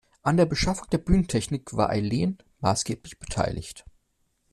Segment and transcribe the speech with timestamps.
[0.23, 3.85] An der Beschaffung der Bühnentechnik war Eileen maßgeblich beteiligt.